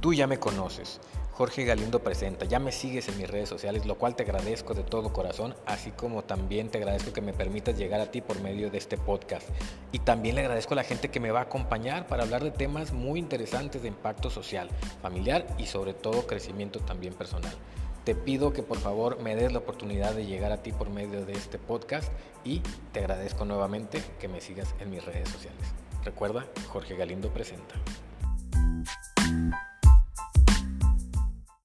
[0.00, 0.98] Tú ya me conoces.
[1.32, 4.82] Jorge Galindo presenta, ya me sigues en mis redes sociales, lo cual te agradezco de
[4.82, 8.70] todo corazón, así como también te agradezco que me permitas llegar a ti por medio
[8.70, 9.46] de este podcast.
[9.92, 12.50] Y también le agradezco a la gente que me va a acompañar para hablar de
[12.50, 14.70] temas muy interesantes de impacto social,
[15.02, 17.52] familiar y sobre todo crecimiento también personal.
[18.04, 21.26] Te pido que por favor me des la oportunidad de llegar a ti por medio
[21.26, 22.10] de este podcast
[22.42, 22.60] y
[22.92, 25.74] te agradezco nuevamente que me sigas en mis redes sociales.
[26.04, 27.74] Recuerda, Jorge Galindo presenta.